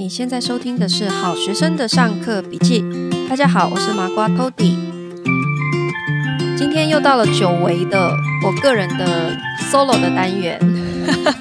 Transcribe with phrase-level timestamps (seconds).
[0.00, 2.82] 你现在收听的是好学生的上课笔记。
[3.28, 4.74] 大家好，我是麻瓜 Toddy。
[6.56, 8.10] 今天又到了久违的
[8.42, 9.36] 我个人的
[9.70, 10.58] solo 的单元。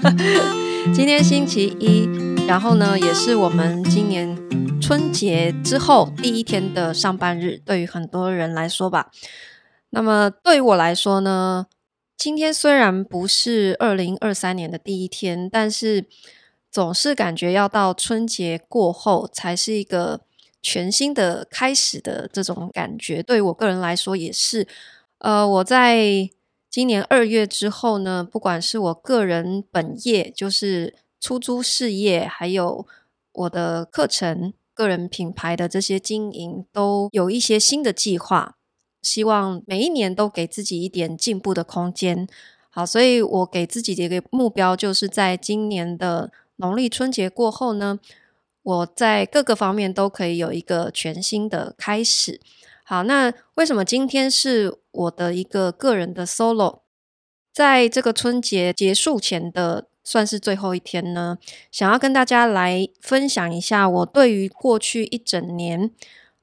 [0.94, 2.10] 今天星期一，
[2.46, 4.38] 然后呢，也是我们今年
[4.82, 9.10] 春节之后第一天的上班日，对于很多人来说吧。
[9.92, 11.68] 那么对于我来说呢，
[12.18, 16.08] 今天虽然不是二零二三年的第一天，但是
[16.72, 20.22] 总是感觉要到春节过后才是一个
[20.62, 23.24] 全新的开始的这种感觉。
[23.24, 24.68] 对我个人来说也是。
[25.20, 26.30] 呃，我在
[26.70, 32.88] 今年二月之后呢，不管是我个人本业，就是出租事业，还有
[33.34, 38.56] 我的课程、个人品牌的这些经营，都有一些新的计划。
[39.02, 42.28] 希望每一年都给自己一点进步的空间。
[42.70, 48.00] 好，所以我给自己的一个目标，就是在今年的农历春节过后呢，
[48.64, 52.40] 我在各个方面都可以有一个全新的开始。
[52.84, 56.82] 好，那为什么今天是我的一个个人的 solo？
[57.52, 61.38] 在这个春节结束前的算是最后一天呢，
[61.72, 65.92] 想要跟大家来分享一下我对于过去一整年。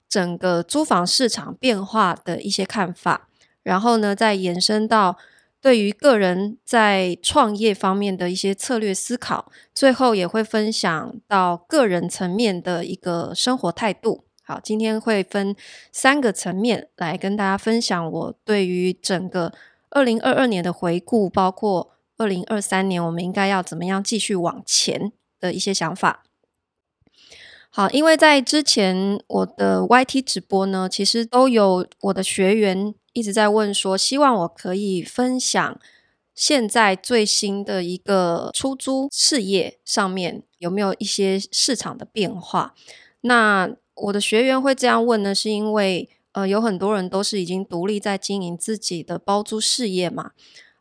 [0.08, 3.28] 整个租房市场变化的一些看法，
[3.64, 5.18] 然后呢，再延伸到
[5.66, 14.26] 对于个人在创业方面的一些策略思考，最后也会分享到个人层面的一个生活态度。
[14.44, 15.56] 好，今天会分
[15.90, 19.52] 三个层面来跟大家分享我对于整个
[19.90, 26.22] 二零二二年的回顾，包括二零二三年我们应该要怎么样继续往前的一些想法。
[27.70, 35.80] 好，因为在之前我的 YT 直播呢，其实都有我的学员一直在问说，希望我可以分享
[36.34, 42.74] 现在最新的一个出租事业上面有没有一些市场的变化。
[43.22, 50.32] 那我的学员会这样问呢，是因为呃有很多人都是已经独立在经营自己的包租事业嘛。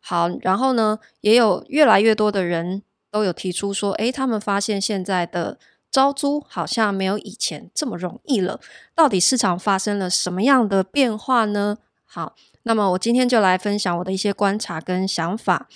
[0.01, 5.57] 好，然后呢，也有越来越多的人都有提出说，诶，他们发现现在的
[5.89, 8.59] 招租好像没有以前这么容易了，
[8.93, 11.77] 到底市场发生了什么样的变化呢？
[12.15, 12.33] 好，
[12.63, 15.67] 那么我今天就来分享我的一些观察跟想法。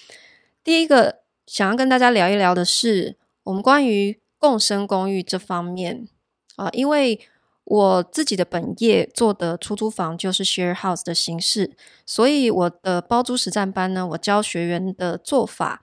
[0.64, 6.08] 第一个想要跟大家聊一聊的是，我们关于共生公寓这方面
[6.56, 7.20] 啊，因为
[7.66, 15.82] 我自己的本业做的出租房就是 share house 的形式，所以我的包租实战班呢，我教学员的做法。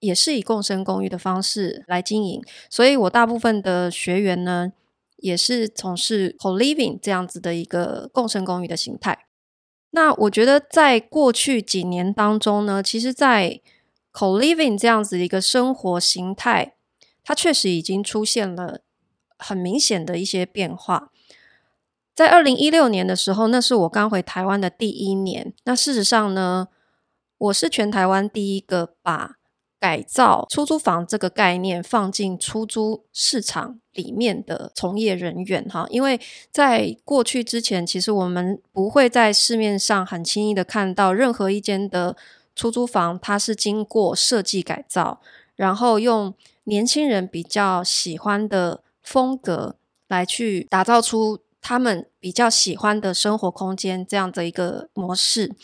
[0.00, 4.72] 也是以共生公寓的方式来经营，所以我大部分的学员呢，
[5.16, 9.27] 也是从事 co-living 这样子的一个共生公寓的形态。
[9.90, 13.60] 那我觉得在过去几年当中呢，其实，在
[14.12, 16.74] co-living 这样子的一个生活形态，
[17.24, 18.80] 它确实已经出现了
[19.38, 21.10] 很明显的一些变化。
[22.14, 25.54] 在二零一六年的时候，那是我刚回台湾的第一年。
[25.64, 26.68] 那事实上呢，
[27.38, 29.37] 我是全台湾第一个把
[29.80, 42.16] 改造出租房这个概念放进出租市场里面的从业人员哈，因为在过去之前，其实我们不会在市面上很轻易的看到任何一间的
[42.56, 45.20] 出租房，它是经过设计改造，
[45.54, 46.34] 然后用
[46.64, 49.76] 年轻人比较喜欢的风格
[50.08, 55.54] 来去打造出他们比较喜欢的生活空间这样的一个模式。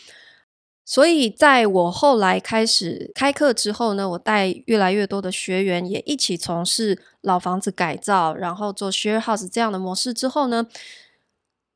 [0.87, 10.67] 所以，在我后来开始开课之后呢，我带越来越多的学员也一起从事老房子改造，然后做 share house 这样的模式之后呢，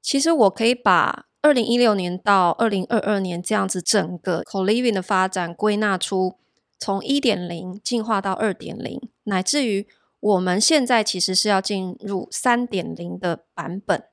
[0.03, 6.37] 其实我可以把二零一六年到二零二二年这样子整个 co-living 的发展归纳出
[6.79, 9.89] 从一点零进化到二点零，乃至于
[10.21, 14.05] 我们现在其实是要进入三点零的版本。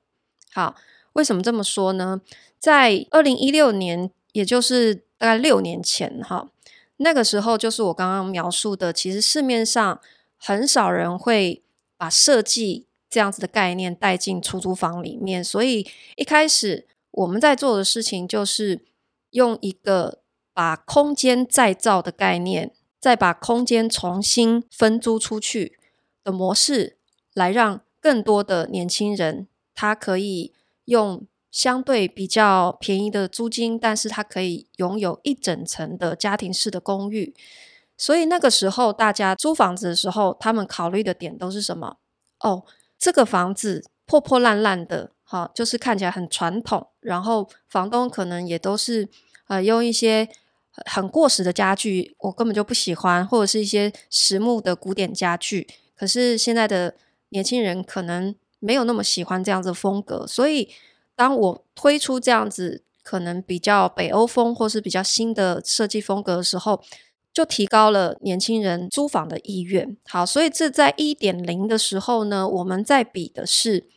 [0.53, 0.75] 好，
[1.11, 2.21] 为什么这么说呢？
[2.57, 4.09] 在二零一六年。
[4.35, 6.49] 也就是大概六年前哈，
[6.97, 10.01] 那个时候就是我刚刚描述的，其实市面上
[10.35, 11.63] 很少人会
[11.95, 15.87] 把设计这样子的概念带进出租房里面，所以
[16.17, 18.81] 一开始我们在做的事情就是
[19.29, 20.19] 用一个
[20.53, 25.77] 把空间再造的概念，再把空间重新分租出去
[26.25, 26.97] 的模式，
[27.33, 30.51] 来让更多的年轻人他可以
[30.83, 31.25] 用。
[31.55, 37.33] 相对比较便宜的租金，但是它可以拥有一整层的家庭式的公寓。
[37.97, 41.95] 所以那个时候，大家租房子的时候，他们考虑的点都是什么？
[42.41, 42.65] 哦，
[42.99, 46.89] 这个房子破破烂烂的，哈，就是看起来很传统。
[46.99, 49.07] 然后房东可能也都是
[49.47, 50.27] 呃用一些
[50.85, 55.65] 很过时的家具，我根本就不喜欢，或者是一些实木的古典家具。
[55.95, 56.95] 可是现在的
[57.29, 60.69] 年轻人可能没有那么喜欢这样子的风格，所以
[61.15, 66.81] 当我推出这样子可能比较北欧风或是比较新的设计风格的时候，
[67.33, 69.97] 就提高了年轻人租房的意愿。
[70.05, 73.87] 好，所以这在一点零的时候呢，我们在比的是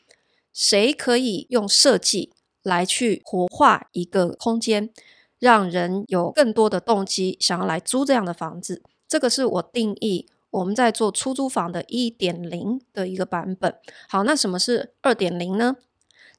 [0.53, 2.33] 谁可以用设计
[2.63, 4.91] 来去活化一个空间，
[5.39, 8.83] 让人有更多的动机想要来租这样的房子。
[9.07, 13.75] 这个是我定义我们在做出租房的一点零的一个版本。
[14.09, 15.77] 好，那什么是二点零呢？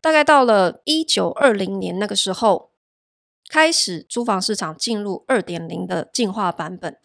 [0.02, 2.70] 大概到了一九二零年那个时候。
[3.52, 6.96] 开始租房市场进入二点零的进化版本，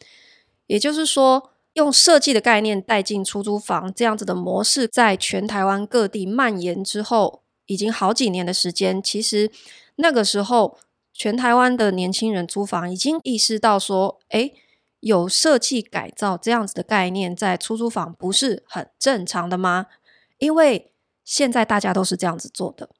[0.66, 9.02] 也就是说，用设计的概念带进出租房这样子的模式，在全台湾各地蔓延之后，已经好几年的时间。
[9.02, 9.50] 其实
[9.94, 10.76] 那个时候，
[11.14, 14.52] 全台湾的年轻人租房已经意识到说，诶，
[15.00, 19.86] 有设计改造这样子的概念在出租房不是很正常的吗？
[20.36, 20.92] 因为
[21.24, 22.90] 现在大家都是这样子做的，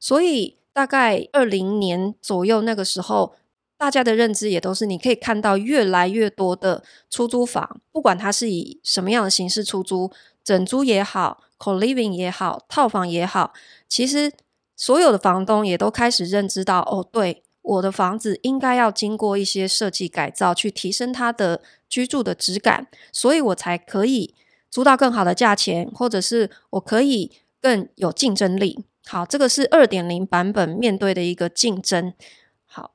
[0.00, 0.56] 所以。
[0.74, 3.36] 大概二零年左右那个时候，
[3.78, 10.10] 大家的认知也都是，你可以看到越来越多的出租房，不管它是以什么样的形式出租，
[10.42, 13.52] 整租也好，co-living 也好，套房也好，
[13.88, 14.32] 其实
[14.74, 24.34] 所有的房东也都开始认知到，哦，对，我的房子应该要经过一些设计改造，去提升它的居住的质感，所以我才可以
[24.68, 27.30] 租到更好的价钱，或者是我可以
[27.64, 28.84] 更有竞争力。
[29.06, 32.12] 好，这个是二点零版本面对的一个竞争。
[32.66, 32.92] 好，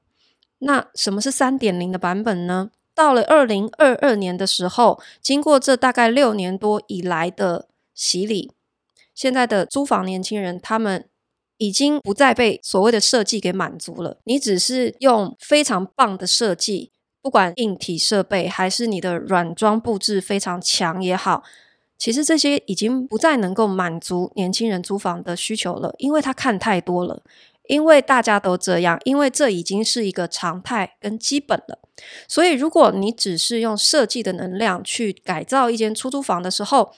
[0.59, 2.69] 那什么是三点零的版本呢？
[2.93, 8.51] 到了二零二二年的时候，经过这大概六年多以来的洗礼，
[9.15, 11.09] 现在的租房年轻人他们
[11.57, 14.19] 已经不再被所谓的设计给满足了。
[14.25, 16.91] 你只是用非常棒的设计，
[17.23, 21.43] 不管硬体设备还是你的软装布置非常强也好。
[21.99, 27.21] 其实这些已经不再能够满足年轻人租房的需求了，因为他看太多了，
[27.67, 31.77] 因为大家都这样，因为这已经是一个常态跟基本了。
[32.25, 36.93] 所以，如果你只是用设计的能量去改造一间出租房的时候，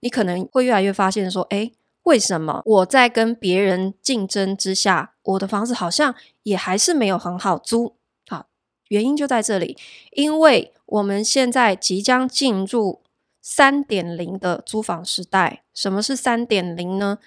[0.00, 1.72] 你可能会越来越发现说：诶，
[2.02, 7.94] 为什么我在跟别人竞争之下，我的房子好像也还是没有很好租？
[8.26, 8.44] 啊，
[8.88, 9.78] 原因就在这里，
[10.10, 13.01] 因为我们现在即将进入。
[13.42, 17.18] 三点零的租房时代，什么是三点零呢？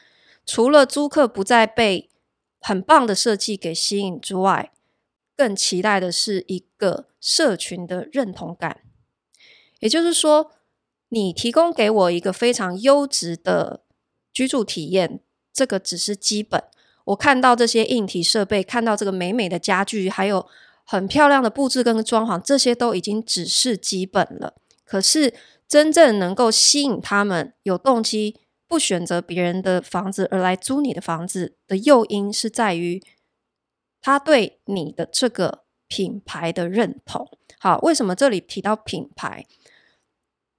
[0.45, 2.09] 除了租客不再被
[2.62, 4.71] 很棒的设计给吸引之外，
[5.35, 8.79] 更期待的是一个社群的认同感。
[9.79, 10.51] 也就是说，
[11.09, 13.81] 你提供给我一个非常优质的
[14.31, 15.19] 居住体验，
[15.51, 16.63] 这个只是基本。
[17.03, 20.47] 我看到这些硬体设备，看到这个美美的家具，还有
[20.85, 24.56] 很漂亮的布置跟装潢，这些都已经只是基本了。
[24.83, 25.33] 可是，
[25.67, 33.01] 真正能够吸引他们有动机不选择别人的房子而来租你的房子的诱因，是在于
[34.01, 37.27] 他对你的这个品牌的认同。
[37.59, 39.45] 好，为什么这里提到品牌？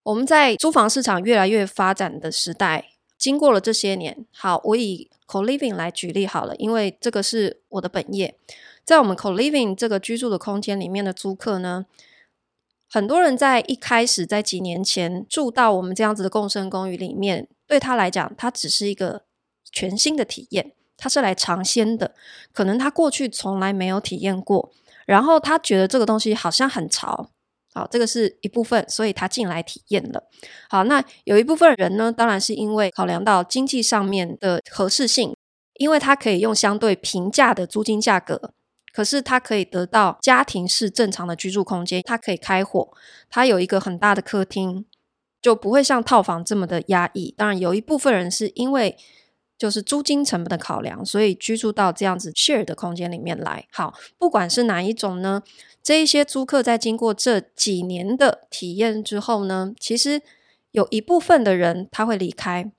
[0.02, 8.36] 我们在租房市场越来越发展的时代，经过了这些年，好，我以 co-living 来举例好了，因为这个是我的本业。
[8.84, 11.86] 在我们 co-living 这个居住的空间里面的租客呢，
[12.96, 19.24] 很多人在一开始，在几年前住到我们这样子的共生公寓里面，对他来讲，它只是一个
[19.70, 22.14] 全新的体验，他是来尝鲜的，
[22.54, 24.72] 可能他过去从来没有体验过，
[25.04, 27.28] 然后他觉得这个东西好像很潮，
[27.74, 30.22] 好，这个是一部分，所以他进来体验了。
[30.70, 35.36] 好，那有一部分人呢，当然是因为考量到经济上面的合适性，
[35.74, 38.54] 因为他可以用相对平价的租金价格。
[38.96, 42.88] 可是他可以得到家庭式正常的居住空间，他可以开火，
[43.28, 44.86] 他有一个很大的客厅，
[45.42, 47.34] 就不会像套房这么的压抑。
[47.36, 48.96] 当然，有一部分人是因为
[49.58, 53.66] 就是租金成本的考量，所以居住到这样子 share 的空间里面来。
[53.70, 55.42] 好，不管是哪一种呢，
[55.82, 60.22] 这一些租客在经过这几年的体验之后呢，其实
[60.70, 62.72] 有一部分的人他会离开。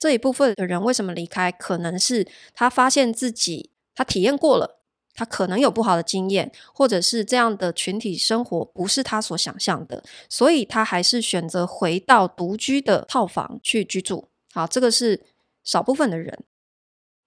[0.00, 1.52] 这一部分的人为什么离开？
[1.52, 4.80] 可能是他发现自己他体验过了。
[5.14, 14.28] 他可能有不好的经验，或者是这样的群体生活不是他所想象的，所以他还是选择回到独居的套房去居住。
[14.54, 15.22] 好，这个是
[15.62, 16.44] 少部分的人。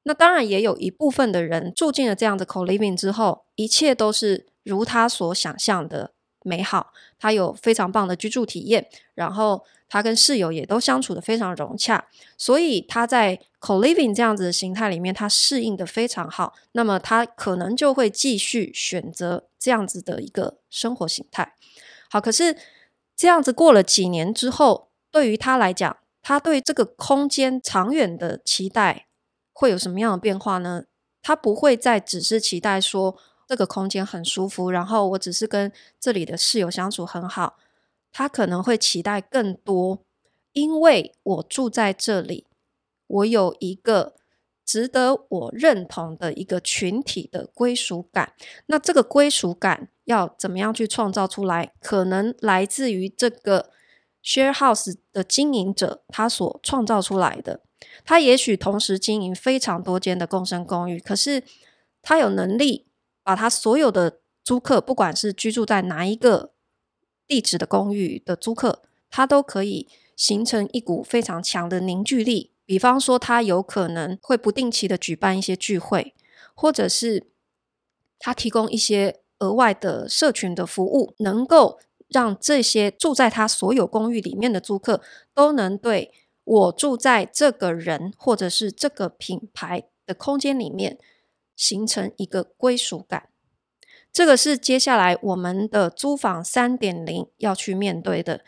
[0.08, 6.15] 那当然也有一部分的人住进了这样的 co-living 之后，一切都是如他所想象的
[6.46, 9.66] 美好，他有非常棒的居住体验，然后。
[9.88, 12.08] 他跟室友也都相处得非常融洽，
[12.40, 16.56] 所以他在 co-living 这样子的形态里面，他适应得非常好。
[16.72, 21.54] 那么他可能就会继续选择这样子的一个生活形态。
[22.10, 22.58] 好，可是
[23.16, 29.06] 这样子过了几年之后，对于他来讲，他对这个空间长远的期待
[29.54, 30.86] 会有什么样的变化呢？
[31.22, 33.16] 他不会再只是期待说
[33.48, 37.58] 这个空间很舒服，然后我只是跟这里的室友相处很好。
[38.12, 40.00] 他可能会期待更多，
[40.54, 42.48] 因为我住在这里，
[43.08, 44.16] 我有一个
[44.64, 48.34] 值得我认同的一个群体的归属感。
[48.68, 51.74] 那这个归属感要怎么样去创造出来？
[51.82, 53.70] 可能来自于这个
[54.24, 57.60] share house 的经营者他所创造出来的。
[58.06, 61.44] 他也许同时经营非常多间的共生公寓，可是
[62.02, 62.85] 他有能力
[63.26, 66.52] 把他所有的租客，不管是居住在哪一个
[67.28, 72.52] 地址的公寓的租客，他都可以形成一股非常强的凝聚力。
[72.68, 76.14] 比方说，他有可能会不定期的举办一些聚会，
[76.54, 77.26] 或者是
[78.20, 85.02] 他提供一些额外的社群的服务，能够让这些住在他所有公寓里面的租客
[85.34, 86.14] 都能对。
[86.44, 91.00] 我住在这个人或者是这个品牌的空间里面，
[91.56, 93.30] 形成一个归属感。
[94.12, 98.46] 这个是接下来我们的租房三点零要去面对的。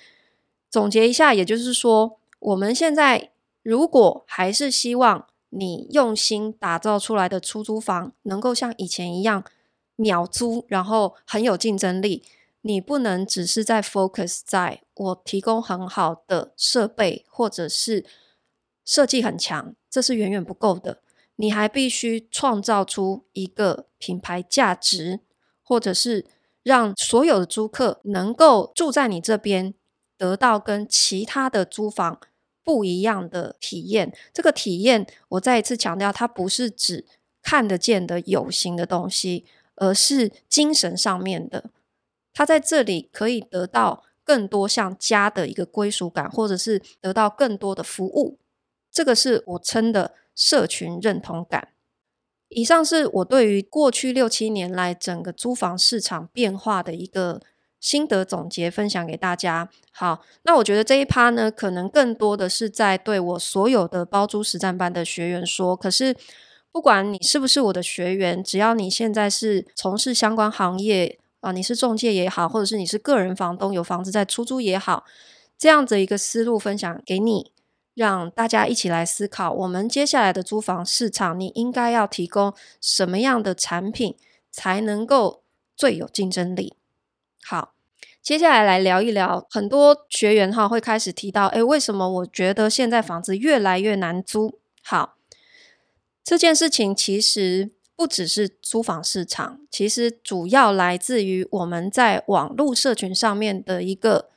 [0.69, 3.31] 总结一下，也就是说，我们现在
[3.63, 9.43] 如果还是希望你用心打造出来的出租房能够像以前一样
[9.95, 12.23] 秒租，然后很有竞争力。
[12.61, 18.05] 你不能只是在 focus 在我提供很好的设备，或者是
[18.83, 21.01] 设计很强，这是远远不够的。
[21.37, 25.21] 你还必须创造出一个品牌价值，
[25.63, 26.25] 或者是
[26.61, 29.73] 让所有的租客能够住在你这边，
[30.17, 32.19] 得到跟其他的租房
[32.63, 34.13] 不一样的体验。
[34.33, 37.05] 这个体验，我再一次强调，它不是指
[37.41, 41.69] 看得见的有形的东西，而是精神上面的。
[42.33, 48.37] 他在这里可以得到更多像家的一个归属感，或者是得到更多的服务，
[48.97, 51.67] 这个是我称的社群认同感。
[52.49, 57.39] 以上是我对于过去六七年来整个租房市场变化的一个
[57.79, 59.69] 心得总结，分享给大家。
[59.91, 65.75] 好，那我觉得这一趴呢，可能更多的是在对我所有的包租实战班的学员说。
[65.75, 66.15] 可是，
[66.71, 71.19] 不管你是不是我的学员，只要你现在是从事相关行业。
[71.41, 75.05] 啊，你是中介也好，或者是你是个人房东有房子在出租也好，
[75.55, 77.51] 这样子一个思路分享给你，
[77.97, 84.15] 让大家一起来思考，我们接下来的租房市场，你应该要提供什么样的产品
[84.51, 85.41] 才能够
[85.75, 86.75] 最有竞争力？
[87.43, 87.73] 好，
[88.21, 94.59] 接下来来聊一聊，很多学员哈会开始提到，诶，为什么我觉得现在房子越来越难租？
[94.83, 95.17] 好，
[96.23, 97.71] 这件事情其实。
[97.99, 104.29] 不只是租房市场，其实主要来自于我们在网络社群上面的一个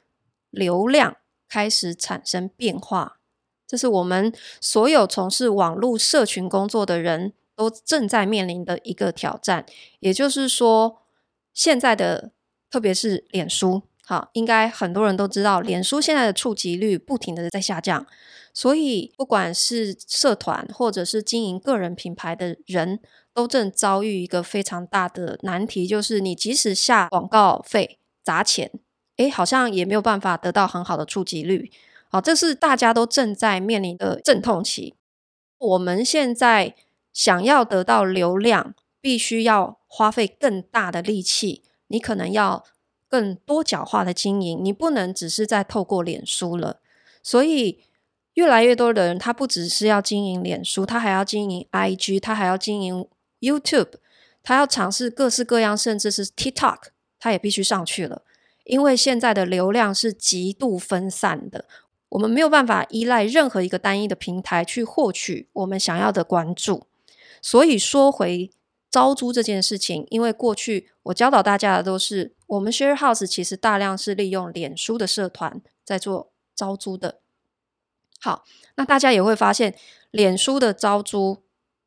[0.48, 3.19] 流量开始产生变化。
[3.70, 9.64] 这是我们所有从事网络社群工作的人都正在面临的一个挑战。
[10.00, 11.02] 也就是说，
[11.54, 12.32] 现在的
[12.68, 18.04] 特别是脸书，好，应该很多人都知道，脸书现在的触及率不停的在下降。
[18.52, 22.98] 所以，不管是社团或者是经营个人品牌的人，
[23.32, 28.72] 都正遭遇一个非常大的难题，就是你即使下广告费砸钱，
[29.18, 31.70] 诶，好像也没有办法得到很好的触及率。
[32.10, 34.94] 好，这是大家都正在面临的阵痛期。
[35.56, 36.74] 我们现在
[37.12, 42.64] 想要得到流量，必须要花费更大的力气，你可能要
[43.08, 46.80] 更多角化的经营，你不能只是在透过脸书了。
[47.22, 47.84] 所以。
[48.34, 53.06] 越来越多的人，他不只是要经营脸书，他还要经营 IG，他还要经营
[53.40, 53.94] YouTube，
[54.40, 56.78] 他要尝试各式各样，甚至是 TikTok，
[57.18, 58.22] 他也必须上去了。
[58.64, 61.66] 因为现在的流量是极度分散的，
[62.10, 66.86] 我们没有办法依赖任何一个单一的平台去获取我们想要的关注。
[67.42, 68.50] 所以说回
[68.90, 77.20] 招租这件事情，因为过去我教导大家的都是，我们 Share House 其实大量是利用脸书的社团在做招租的。
[78.20, 78.44] 好，
[78.76, 79.74] 那大家也会发现，
[80.10, 81.38] 脸书的招租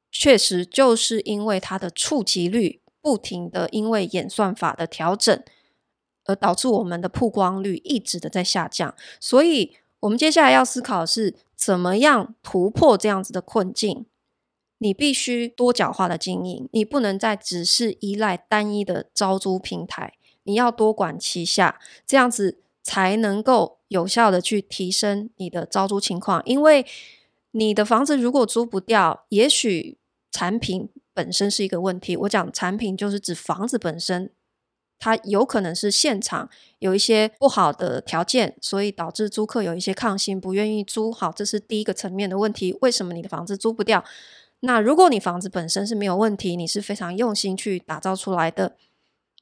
[0.10, 5.44] 确实就是因为它的触及率不停的因为演算法的调整，
[6.25, 8.96] 而导致我们的曝光率一直的在下降。
[9.20, 14.05] 所以，我们接下来要思考的是怎么样突破这样子的困境。
[14.79, 23.79] 你必须多角化的经营，你不能再只是依赖单一的招租平台，你要多管齐下，这样子才能够。
[23.89, 26.83] 有效的去提升你的招租情况，因为
[27.51, 30.00] 你的房子如果租不掉，也许
[30.31, 32.17] 产品本身是一个问题。
[32.17, 34.31] 我讲产品就是指房子本身
[35.00, 41.12] 它有可能是现场有一些不好的条件，所以导致租客有一些抗性，不愿意租。
[41.12, 42.78] 好，这是第一个层面的问题。
[42.82, 44.04] 为什么你的房子租不掉？
[44.62, 48.78] 那如果你房子本身是没有问题，你是非常用心去打造出来的，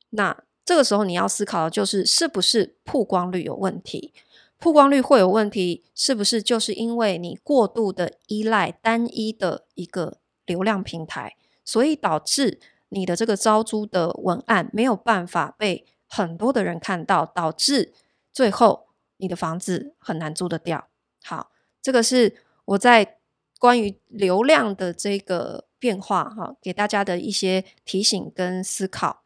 [0.10, 4.14] 那这个时候你要思考的就是是不是曝光率有问题？
[4.58, 12.60] 曝光率会有问题，是不是就是因为你过度的依赖单一的一个流量平台，所以导致
[12.94, 17.94] 你的这个招租的文案没有办法被很多的人看到，导致
[18.34, 20.90] 最后你的房子很难租得掉。
[21.24, 23.18] 好，这个是我在
[23.58, 29.24] 关于流量的这个变化哈，给大家的一些提醒跟思考。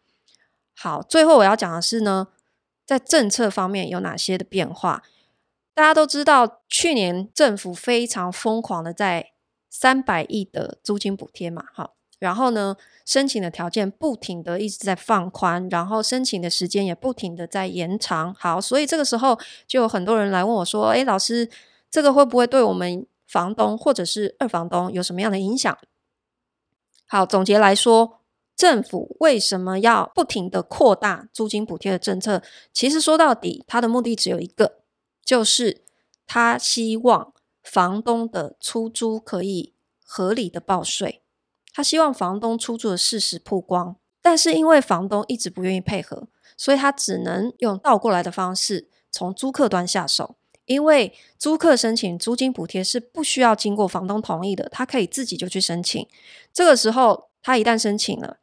[0.75, 2.27] 好，最后我要讲的是呢，
[2.85, 5.01] 在政策方面有哪些的变化？
[5.73, 9.31] 大家都知道，去年政府非常疯狂的在
[9.71, 11.93] 三百亿的租金补贴嘛，哈。
[12.19, 18.33] 然后呢，申请的条件不停的一直在放宽，然后申请的时间也不停的在延长。
[18.33, 21.49] 好，所以这个时候就有很多人来问我说：“诶，老师，
[21.91, 25.77] 这个会不会对我们房东或者是二房东有什么样的影响？”
[27.07, 28.21] 好，总结来说，
[28.55, 32.41] 政府为什么要不停的扩大租金补贴的政策？
[32.71, 34.79] 其实说到底，它的目的只有一个，
[35.23, 35.83] 就是
[36.25, 41.21] 他希望房东的出租可以合理的报税。
[41.75, 50.37] 他希望房东出租的事实曝光，但是因为房东一直不愿意配合，所以他只能用倒过来的方式从租客端下手。
[50.63, 56.07] 因为租客申请租金补贴是不需要经过房东同意的，他可以自己就去申请。
[56.53, 58.37] 这个时候，他一旦申请了，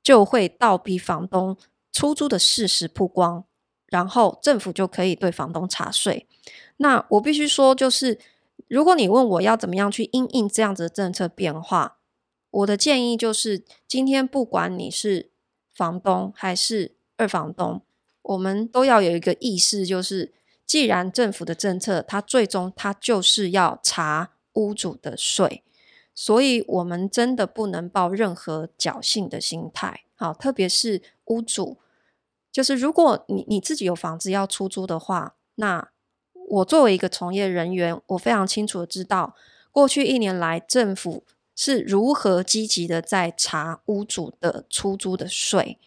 [0.00, 1.56] 就会倒逼房东
[1.92, 3.44] 出租的事实曝光，
[3.88, 6.28] 然后政府就可以对房东查税。
[6.76, 8.20] 那我必须说，就是
[8.68, 11.95] 如果你问我要怎么样去因应这样子的政策变化。
[12.56, 15.30] 我的建议就是，今天不管你是
[15.74, 17.82] 房东还是二房东，
[18.22, 20.32] 我们都要有一个意识，就是
[20.64, 25.62] 既然政府的政策，它最终它就是要查屋主的税，
[26.14, 30.04] 所以我们真的不能抱任何侥幸的心态。
[30.14, 31.76] 好，特别是屋主，
[32.50, 35.90] 就是如果你你自己有房子要出租的话，那
[36.48, 39.34] 我作为一个从业人员，我非常清楚的知道，
[39.70, 41.24] 过去一年来政府。
[41.56, 45.78] 是如何积极的在查屋主的出租的税？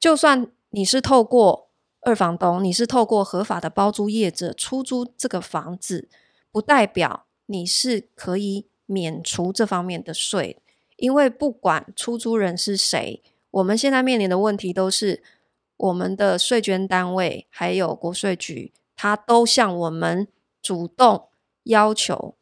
[0.00, 1.68] 就算你是透过
[2.02, 6.08] 二房东，你是透过合法的包租业者出租这个房子，
[6.52, 10.62] 不代表你是可以免除这方面的税。
[10.96, 15.22] 因为不管出租人是谁，我们现在面临的问题都是
[15.76, 20.28] 我们的税捐单位还有国税局，他都向我们
[20.62, 21.28] 主动
[21.64, 22.36] 要求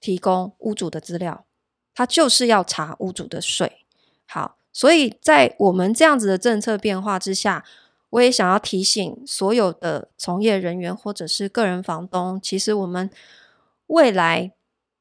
[0.00, 1.46] 提供屋主的资料。
[1.96, 3.78] 他就是要查屋主的税，
[4.26, 7.64] 好，所以在我们这样子的政策变化之下，
[8.10, 13.08] 我也想要提醒所有的从业人员或者是个人房东，其实我们
[13.86, 14.52] 未来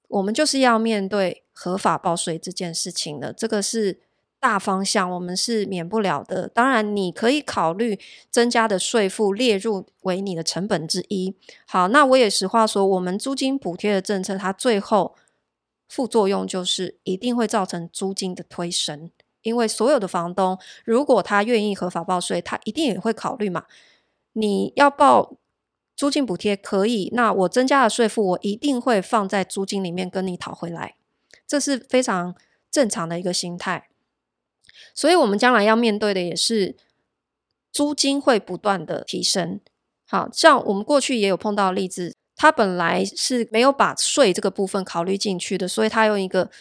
[0.07, 3.99] 我们就是要面对合法报税这件事情的，这个是
[4.39, 6.47] 大方向，我们是免不了的。
[6.47, 7.99] 当然，你可以考虑
[8.31, 11.35] 增加的税负列入为你的成本之一。
[11.67, 15.17] 好，那我也实话说，我们租金补贴的政策，它最后。
[15.87, 19.11] 副作用就是一定会造成租金的推升，
[19.43, 23.65] 因为所有的房东如果他愿意合法报税，他一定也会考虑嘛。
[24.33, 25.37] 你要报
[25.95, 30.95] 租金补贴可以，那我增加的税负我一定会放在租金里面跟你讨回来，
[31.47, 32.35] 这是非常
[32.69, 33.87] 正常的一个心态。
[34.93, 36.75] 所以，我们将来要面对的也是
[37.71, 39.61] 租金会不断的提升。
[40.07, 42.15] 好像我们过去也有碰到例子。
[42.37, 46.51] 他本来是没有把税这个部分考虑进去的，所以他用一个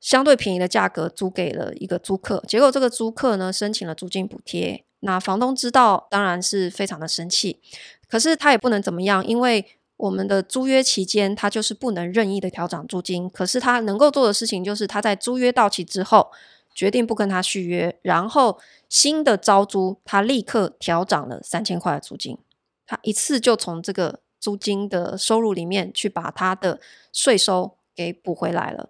[0.00, 2.42] 相对便宜的价格租给了一个租客。
[2.48, 7.60] 结果这个租客呢，申请了租金补贴，那房东知道当然是非常的生气，
[8.08, 9.66] 可是他也不能怎么样，因为
[9.98, 13.28] 我们的租约期间他就是不能任意的调涨租金。
[13.28, 16.30] 可是他能够做的事情就是他在租约到期之后
[16.74, 22.38] 决定不跟他续约，然后新的招租他立刻调涨了三千块的租金，
[22.86, 24.20] 他一次就从这个。
[24.40, 26.80] 租金的收入里面去把他的
[27.12, 28.88] 税收给补回来了，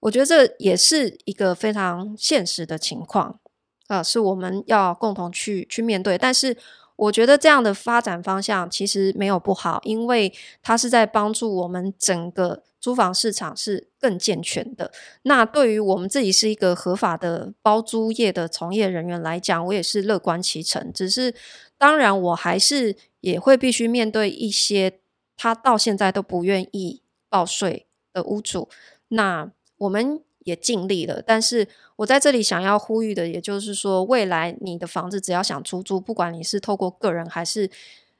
[0.00, 3.40] 我觉得这也是一个非常现实的情况
[3.86, 6.18] 啊，是我们要共同去去面对。
[6.18, 6.54] 但是
[6.96, 10.30] 我觉得这样的发展方向其实没有不好，因为
[10.62, 14.92] 它是在帮助我们整个租房市场是更健全的。
[15.22, 20.92] 那对于我们自己是一个合法的包租业的从业人员来讲，我也是乐观其成。
[20.92, 21.34] 只是
[21.78, 22.94] 当然，我还是。
[23.26, 25.00] 也会必须面对一些
[25.36, 28.68] 他到现在都不愿意报税的屋主，
[29.08, 31.20] 那我们也尽力了。
[31.20, 37.68] 但是我在这里想要呼吁的，也就是说，未来你的房子只要想出租，不管你是透过个人，还是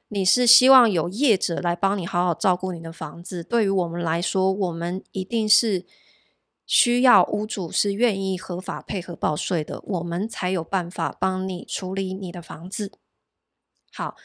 [0.09, 5.85] 你是希望有业者来帮你好好照顾你的房子，对于我们来说，我们一定是
[6.65, 12.91] 需要屋主是愿意合法配合报税的，我们才有办法帮你处理你的房子。
[13.97, 14.15] 好，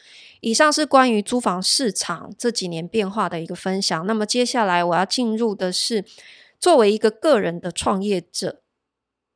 [0.41, 4.05] 以上是关于租房市场这几年变化的一个分享。
[4.05, 6.05] 那么接下来我要进入的是，
[6.59, 8.61] 作为一个个人的创业者，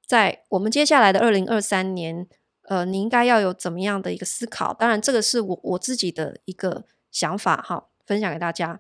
[0.06, 2.28] 在我们接下来的二零二三年，
[2.70, 4.72] 呃，你应该要有怎么样的一个思考？
[4.76, 8.80] 当然，这个是我我自己的一个想法，哈，分享给大家。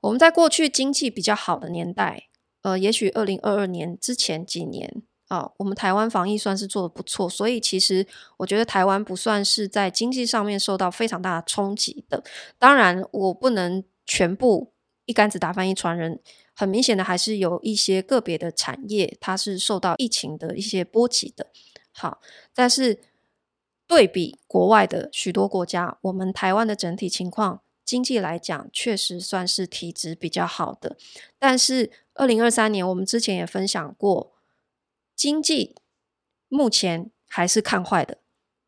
[0.00, 2.30] 我们在过去经济比较好的年代，
[2.62, 5.02] 呃，也许二零二二年之前几年。
[5.28, 8.06] 啊、我们台湾防疫算是做得不错，所以其实
[8.38, 12.24] 我觉得台湾不算是在经济上面受到非常大的冲击的。
[12.58, 14.72] 当然，我不能全部
[15.04, 16.18] 一竿子打翻一船人，
[16.54, 21.48] 很明显的还是有一些个别的产业它是受到疫情的一些波及的。
[21.92, 22.22] 好，
[22.54, 22.98] 但是
[23.86, 30.96] 对比国外的许多国家，我们台湾的整体情况经济来讲，确实算是体质比较好的。
[31.38, 34.37] 但是二零二三年，我们之前也分享过。
[35.18, 35.74] 经济
[36.48, 38.18] 目前还是看坏的，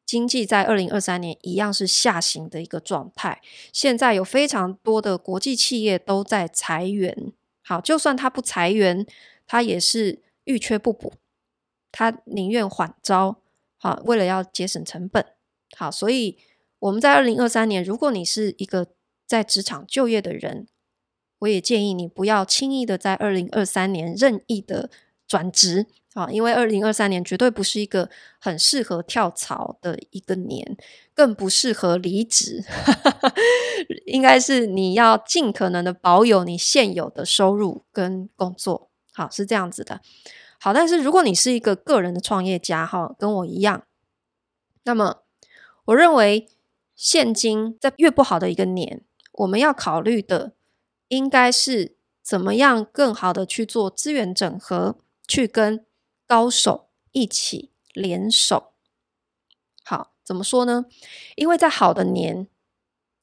[0.04, 3.40] 经济在二零二三年一样是下行的一个状态。
[3.72, 7.32] 现在有非常多的国际企业都在裁员，
[7.62, 9.06] 好，就算他不裁员，
[9.46, 11.12] 他也是遇缺不补，
[11.92, 13.40] 他宁愿缓招，
[13.78, 15.24] 好，为了要节省成本，
[15.76, 16.36] 好，所以
[16.80, 18.88] 我们在二零二三年，如果你是一个
[19.24, 20.66] 在职场就业的人，
[21.38, 24.90] 我也建议你不要轻易的在二零二三年任意的
[25.30, 25.86] 转职。
[26.14, 30.76] 啊，因为二零二三年绝对不是一个很适合跳槽的一个年，
[31.14, 32.64] 更不适合离职。
[34.06, 40.00] 应该是你要尽可能的保有你现有的收入跟工作，好，是这样子的。
[40.58, 43.84] 好，但是如果你是一个个人的创业家，哈，跟我一样，
[44.82, 45.18] 那么
[45.84, 46.48] 我认为
[46.96, 49.02] 现今在越不好的一个年，
[49.34, 50.54] 我们要考虑的
[51.06, 54.96] 应该是怎么样更好的去做资源整合，
[55.30, 55.86] 去跟
[56.26, 58.72] 高手一起联手，
[59.84, 60.86] 好，怎么说呢？
[61.36, 62.48] 因为在好的年，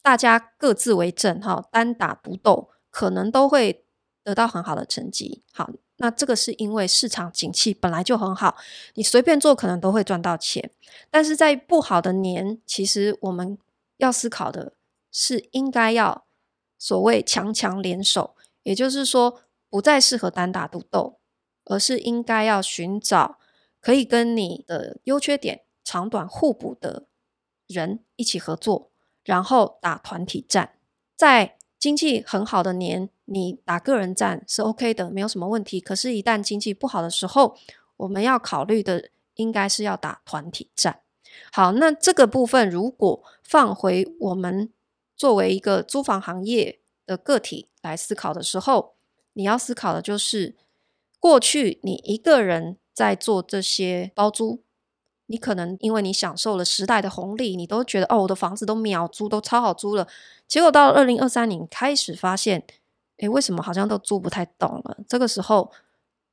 [0.02, 3.84] 大家各自为政，哈，单打独斗，可能都会
[4.24, 5.43] 得到很好的成绩。
[5.52, 8.56] 好，那这个是因为市场景气本来就很好，
[8.93, 10.72] 你随便做可能都会赚到钱。
[11.12, 13.58] 但是在不好的年，其实我们
[13.98, 14.72] 要思考的
[15.12, 16.26] 是，应该要
[16.78, 21.20] 所谓强强联手，也就是说，不再适合单打独斗。
[21.69, 23.38] 而是应该要寻找
[23.80, 27.06] 可以跟你的优缺点长短互补的
[27.67, 28.89] 人一起合作，
[29.23, 30.73] 然后打团体战。
[31.15, 35.80] 在经济很好的年，你打个人战是 OK 的，没有什么问题。
[35.80, 37.58] 可是，一旦经济不好的时候，
[37.97, 41.01] 我们要考虑的应该是要打团体战。
[41.51, 44.71] 好，那这个部分如果放回我们
[45.15, 48.95] 作为一个租房行业的个体来思考的时候，
[49.34, 50.56] 你要思考的就是。
[51.19, 54.62] 过去你一个人在做这些包租，
[55.25, 60.08] 你可能因为你享受了时代的红利，你都觉得哦，我的房子都秒租，都超好租了。
[60.47, 62.65] 结果到了二零二三年，开始发现，
[63.17, 64.99] 诶，为什么好像都租不太动了？
[65.08, 65.71] 这个时候，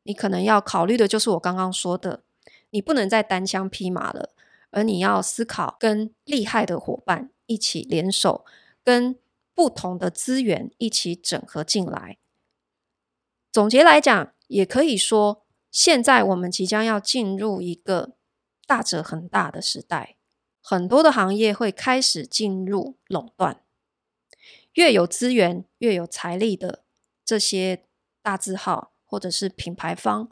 [0.05, 2.23] 你可能要考虑的就是我刚刚说的，
[2.71, 4.31] 你不能再单枪匹马了，
[4.71, 8.45] 而你要思考跟厉害的伙伴一起联手，
[8.85, 9.17] 跟
[9.55, 12.19] 不同的资源一起整合进来。
[13.51, 14.34] 总结来讲。
[14.47, 18.15] 也可以说，现在我们即将要进入一个
[18.67, 20.17] 大者恒大的时代，
[20.61, 23.63] 很多的行业会开始进入垄断。
[24.75, 26.85] 越有资源、越有财力的
[27.25, 27.85] 这些
[28.23, 30.29] 大字号或者是品牌方，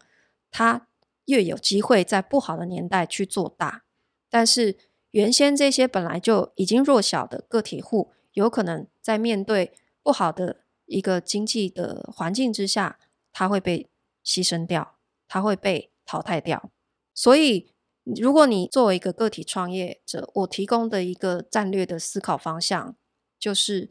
[0.50, 0.88] 它
[1.26, 3.84] 越有机会在不好的年代去做大。
[4.28, 4.76] 但是
[5.12, 9.72] 原先这些本来就已经弱小的个体户，有可能在面对
[10.02, 12.98] 不好的一个经济的环境之下，
[13.32, 13.88] 它会被。
[14.24, 14.96] 牺牲掉，
[15.28, 16.70] 它会被淘汰掉。
[17.14, 17.72] 所以，
[18.04, 22.96] 如果你作为一个个体创业者，我提供的一个战略的思考方向，
[23.38, 23.90] 就是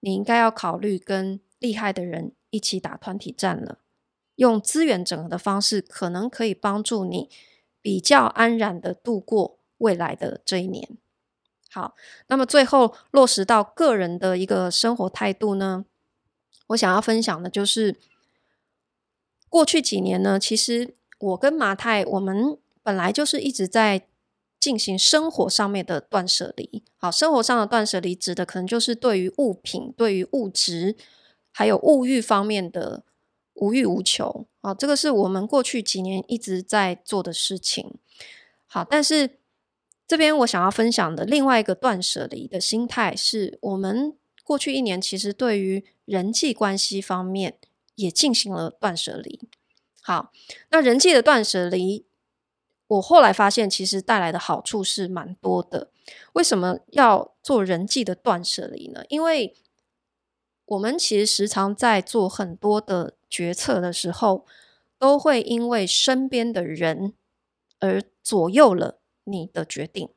[0.00, 3.80] 你应该要考虑跟厉害的人一起打团体战了。
[4.36, 7.28] 用资源整合的方式，可能可以帮助你
[7.82, 10.96] 比较安然的度过未来的这一年。
[11.70, 11.96] 好，
[12.28, 15.84] 那么最后落实到个人的一个生活态度呢，
[16.68, 17.96] 我想要分享的就是。
[19.48, 24.06] 过去几年呢，其实我跟麻太，我们本来就是一直在
[24.60, 26.82] 进行生活上面的断舍离。
[26.96, 30.96] 好，生活上的断舍离指的可能就是对于物品、对于物质，
[31.52, 33.04] 还有物欲方面的
[33.54, 37.94] 无欲无求啊，这个是我们过去几年一直在做的事情。
[38.66, 39.38] 好，但是
[40.06, 47.58] 这边我想要分享的另外一个断舍离的心态，是我们过去一年其实对于人际关系方面
[47.98, 49.48] 也进行了断舍离。
[50.00, 50.32] 好，
[50.70, 52.06] 那人际的断舍离，
[52.86, 55.90] 我后来发现其实带来的好处是蛮多的。
[56.32, 59.02] 为什么要做人际的断舍离呢？
[59.08, 59.54] 因为
[60.66, 64.46] 我们其实时常在做很多的决策的时候，
[64.96, 67.14] 都会因为身边的人
[67.80, 70.08] 而左右了你的决定。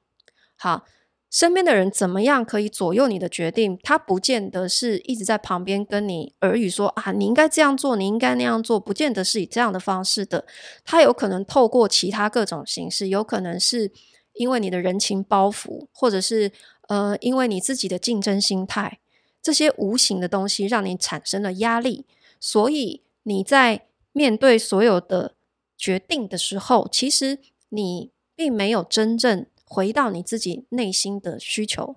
[0.56, 0.86] 好，
[1.32, 3.80] 身边的人怎么样可以左右你的决定？
[3.82, 10.46] 他不见得是一直在旁边跟你耳语说啊，你应该这样做，你应该那样做，不见得是以这样的方式的。
[10.84, 13.89] 他有可能透过其他各种形式，有可能是
[14.34, 16.52] 因为你的人情包袱，或者是
[16.89, 19.00] 呃，因为你自己的竞争心态。
[19.41, 22.06] 这些无形的东西让你产生了压力，
[22.39, 25.34] 所以你在面对所有的
[25.78, 27.39] 决定的时候，其实
[27.70, 31.96] 你并没有真正回到你自己内心的需求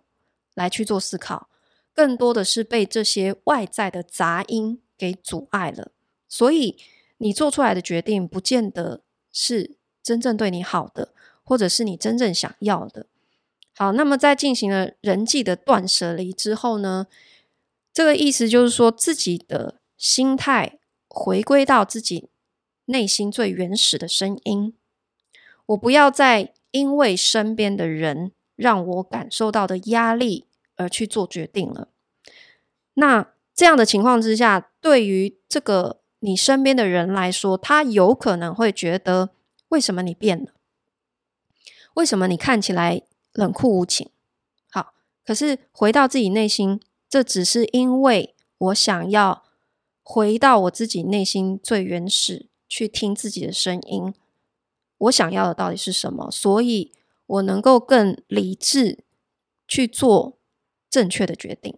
[0.55, 1.49] 来去做思考，
[1.93, 5.91] 更多的是被这些外在的杂音给阻碍了。
[6.29, 6.79] 所以
[7.19, 13.07] 你做出来的决定不见得是真正对你好的，或者是你真正想要的。
[13.75, 17.09] 好，那么在进行了人际的断舍离之后呢，
[17.93, 22.29] 这个意思就是说，自己的心态回归到自己
[22.85, 24.75] 内心最原始的声音。
[25.67, 31.87] 我不要再因为身边的人让我感受到的压力而去做决定了。
[32.95, 39.31] 那这样的情况之下，对于这个你身边的人来说，他有可能会觉得：
[39.69, 40.51] 为什么你变了？
[41.95, 43.03] 为什么你看起来
[43.35, 44.11] 冷酷无情？
[44.69, 46.81] 好，可是回到自己内心。
[47.09, 49.45] 这只是因为我想要
[50.03, 54.13] 回到我自己内心最原始，去听自己的声音。
[54.99, 56.31] 我想要的到底是什么？
[56.31, 56.93] 所以
[57.27, 59.05] 我能够更理智
[59.67, 60.39] 去做
[60.89, 61.77] 正确的决定。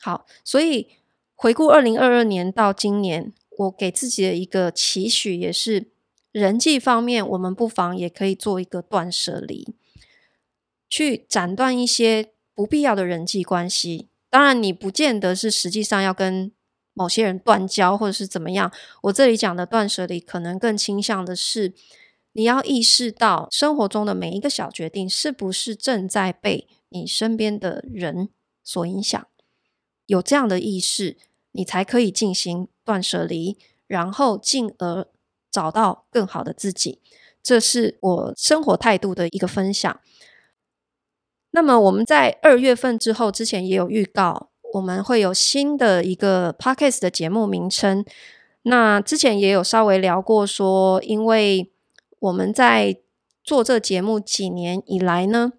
[0.00, 0.88] 好，所以
[1.34, 5.90] 回顾二零二二年到今年，我给自己的一个期许也是
[6.30, 9.74] 人际方面，我们不妨也可以做一个断舍离，
[10.88, 12.30] 去斩断一些。
[12.54, 16.52] 不必要的人际关系，当然你不见得是实际上要跟
[16.94, 18.72] 某些人断交，或者是怎么样。
[19.02, 21.72] 我这里讲的断舍离，可能更倾向的是，
[22.32, 28.28] 你要意识到生活中的每一个小决定，是不是正在被你身边的人
[28.62, 29.26] 所影响。
[30.06, 31.16] 有这样的意识，
[31.52, 35.08] 你才可以进行断舍离，然后进而
[35.50, 37.00] 找到更好的自己。
[37.42, 40.00] 这是我生活态度的一个分享。
[41.50, 48.04] 那么我们在二月份之后，之前也有预告，我们会有新的一个 podcast 的节目名称。
[48.62, 51.70] 那之前也有稍微聊过，说因为
[52.18, 52.98] 我们在
[53.42, 55.52] 做这节目几年以来呢，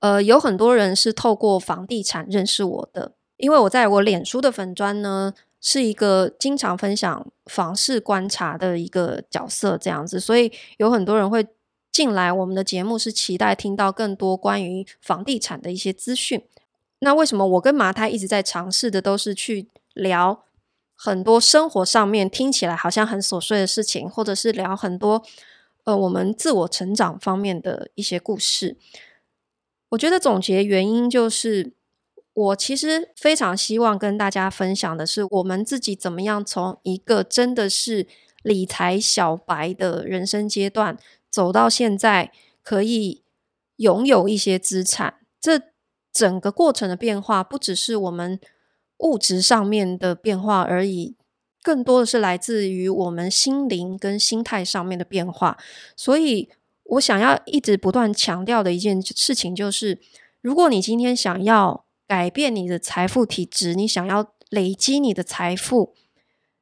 [0.00, 11.46] 呃，有很多人是透过房地产认识我的，因为我在我脸书的粉专呢，是一个经常分享房市观察的一个角色，这样子，所以有很多人会。
[11.94, 16.42] 进来我们的节目是期待听到更多关于房地产的一些资讯。
[17.04, 20.42] 那为什么我跟麻太一直在尝试的都是去聊
[20.94, 25.22] 很多生活上面听起来好像很琐碎的事情，或者是聊很多
[25.84, 28.78] 呃我们自我成长方面的一些故事？
[29.90, 31.74] 我觉得总结原因就是，
[32.32, 38.06] 我其实非常希望跟大家分享的是，我们自己怎么样从一个真的是
[38.42, 40.96] 理财小白的人生阶段。
[41.30, 43.22] 走到现在，可以
[43.76, 45.60] 拥有一些资产，这
[46.14, 48.40] 整个过程的变化，不只是我们
[48.98, 51.16] 物质上面的变化而已，
[51.60, 55.58] 更多的是来自于我们心灵跟心态上面的变化。
[55.96, 56.48] 所以
[56.84, 59.98] 我想要一直不断强调的一件事情，就是
[60.40, 65.94] 如果你今天想要改变你的财富体质，你想要累积你的财富，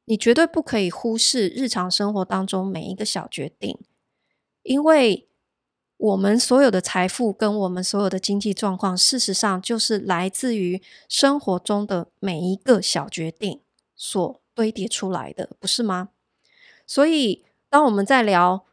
[0.05, 3.77] 你绝对不可以忽视日常生活当中每一个小决定。
[4.63, 5.27] 因为
[5.97, 13.61] 我们所有的财富跟我们所有的经济状况，事实上就是来自于生活中的每一个小决定
[13.95, 16.09] 所堆叠出来的，不是吗？
[16.85, 18.65] 所以，当我们在聊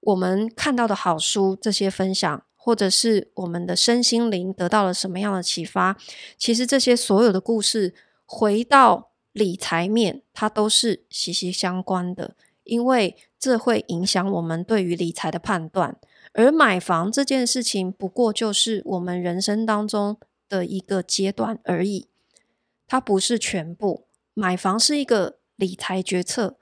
[0.00, 5.96] 我们看到的好书这些分享，或者是我们的身心灵得到了什么样的启发，
[6.36, 7.94] 其实这些所有的故事
[8.26, 12.36] 回到理财面，它都是息息相关的。
[12.64, 15.98] 因为这会影响我们对于理财的判断，
[16.34, 20.18] 而买房这件事情不过就是我们人生当中
[20.48, 22.08] 的一个阶段而已，
[22.86, 24.06] 它不是全部。
[24.34, 26.58] 买房是一个理财决策。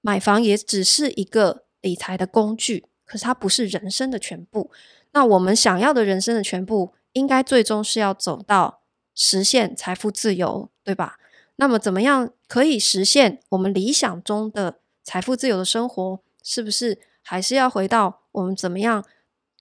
[0.00, 4.70] 买房也只是一个理财的工具，可是它不是人生的全部。
[5.12, 8.80] 那我们想要的人生的全部，应该最终是要走到
[9.14, 11.18] 实现财富自由，对吧？
[11.56, 16.20] 那么，怎么样可以实现我们理想中的财富自由的生活？
[16.42, 19.04] 是不是还是要回到我们怎么样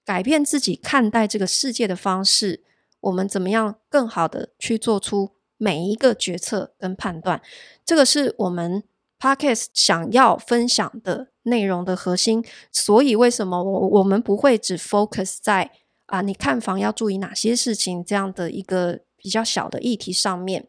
[0.06, 2.64] 改变自己看待这个世界的方式？
[3.02, 7.42] 我们怎么样更好的去做出每一个决策跟判断？
[7.86, 8.84] 这个是我们
[9.20, 12.44] Podcast 想要分享的内容的核心。
[12.72, 15.72] 所以，为什么我我们不会只 focus 在
[16.08, 20.68] 啊，你看房要注意哪些事情这样的一个比较小的议题上面？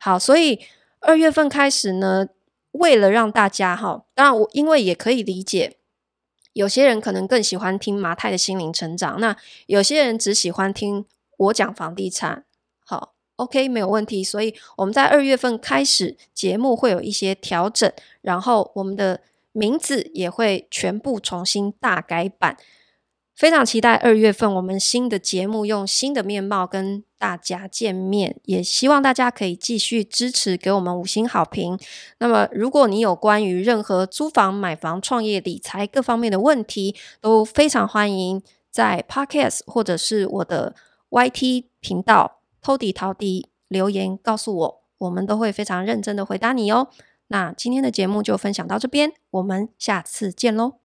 [0.00, 0.60] 好，所以
[1.00, 2.26] 二月份开始呢，
[2.72, 5.78] 为了让大家哈，当然我因为也可以理解，
[6.52, 9.36] 有些人可能更喜欢听麻太的心灵成长，那
[9.66, 11.04] 有些人只喜欢听
[11.38, 12.44] 我讲房地产。
[12.84, 14.22] 好，OK，没有问题。
[14.22, 19.20] 所以我们在二月份开始节目会有一些调整，然后我们的
[19.52, 22.56] 名字也会全部重新大改版。
[23.34, 31.78] 非常期待二月份我们新的节目用新的面貌跟大家见面，也希望大家可以继续支持，给我们五星好评。
[32.18, 40.74] 那么，如果你有关于任何租房、买房、创业、理财各方面的问题，都非常欢迎在 Podcast 或者是我的
[41.10, 46.88] YT 频道 Tody 陶迪留言告诉我，我们都会非常认真的回答你哦。
[47.28, 50.72] 那今天的节目就分享到这边，我们下次见喽。